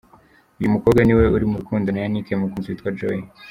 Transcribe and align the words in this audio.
Uyu 0.59 0.73
Mukobwa 0.75 1.01
niwe 1.03 1.23
uri 1.35 1.45
murukundo 1.51 1.87
na 1.89 1.99
Yannick 2.03 2.27
Mukunzi 2.41 2.69
yitwa 2.71 2.93
Joy. 2.97 3.19